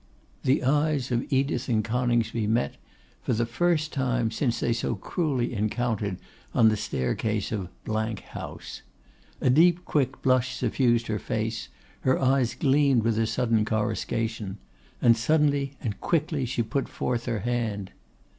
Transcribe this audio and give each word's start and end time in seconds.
The 0.43 0.63
eyes 0.63 1.11
of 1.11 1.31
Edith 1.31 1.69
and 1.69 1.85
Coningsby 1.85 2.47
met 2.47 2.77
for 3.21 3.33
the 3.33 3.45
first 3.45 3.93
time 3.93 4.31
since 4.31 4.59
they 4.59 4.73
so 4.73 4.95
cruelly 4.95 5.53
encountered 5.53 6.17
on 6.55 6.69
the 6.69 6.75
staircase 6.75 7.51
of 7.51 7.69
House. 7.85 8.81
A 9.41 9.51
deep, 9.51 9.85
quick 9.85 10.19
blush 10.23 10.55
suffused 10.55 11.05
her 11.05 11.19
face, 11.19 11.69
her 11.99 12.17
eyes 12.17 12.55
gleamed 12.55 13.03
with 13.03 13.19
a 13.19 13.27
sudden 13.27 13.63
coruscation; 13.63 14.57
suddenly 15.13 15.77
and 15.83 16.01
quickly 16.01 16.45
she 16.45 16.63
put 16.63 16.89
forth 16.89 17.25
her 17.25 17.41
hand. 17.41 17.91